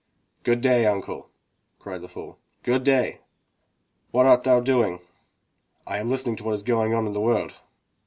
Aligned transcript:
"Good 0.41 0.61
day, 0.61 0.87
uncle!" 0.87 1.29
cried 1.77 2.01
the 2.01 2.07
fool. 2.07 2.39
"Good 2.63 2.83
day!" 2.83 3.19
"What 4.09 4.25
art 4.25 4.41
thou 4.43 4.59
doing?" 4.59 5.01
"I 5.85 5.99
am 5.99 6.09
listening 6.09 6.37
to 6.37 6.43
what 6.43 6.55
is 6.55 6.63
going 6.63 6.95
on 6.95 7.05
in 7.05 7.13
the 7.13 7.21
world." 7.21 7.61